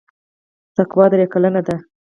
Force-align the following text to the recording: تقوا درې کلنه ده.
تقوا 0.75 1.05
درې 1.13 1.25
کلنه 1.33 1.61
ده. 1.67 1.75